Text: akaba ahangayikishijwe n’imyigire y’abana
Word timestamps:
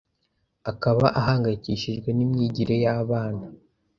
akaba 0.71 1.05
ahangayikishijwe 1.19 2.09
n’imyigire 2.13 2.75
y’abana 2.83 3.45